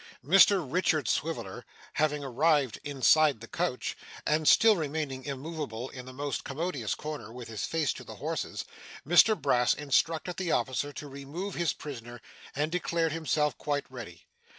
Mr 0.25 0.65
Richard 0.67 1.07
Swiveller 1.07 1.63
having 1.93 2.23
arrived 2.23 2.79
inside 2.83 3.39
the 3.39 3.47
coach, 3.47 3.95
and 4.25 4.47
still 4.47 4.75
remaining 4.75 5.23
immoveable 5.25 5.89
in 5.89 6.07
the 6.07 6.11
most 6.11 6.43
commodious 6.43 6.95
corner 6.95 7.31
with 7.31 7.47
his 7.49 7.65
face 7.65 7.93
to 7.93 8.03
the 8.03 8.15
horses, 8.15 8.65
Mr 9.07 9.39
Brass 9.39 9.75
instructed 9.75 10.37
the 10.37 10.51
officer 10.53 10.91
to 10.91 11.07
remove 11.07 11.53
his 11.53 11.73
prisoner, 11.73 12.19
and 12.55 12.71
declared 12.71 13.11
himself 13.11 13.55
quite 13.59 13.85
ready. 13.91 14.25